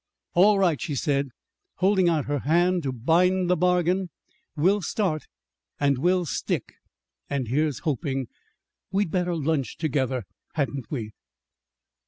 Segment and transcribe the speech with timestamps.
[0.33, 1.29] "All right," she said,
[1.75, 4.09] holding out her hand to bind the bargain.
[4.55, 5.27] "We'll start
[5.79, 6.73] and we'll stick.
[7.29, 8.27] And here's hoping!
[8.91, 10.23] We'd better lunch together,
[10.55, 11.11] hadn't we?"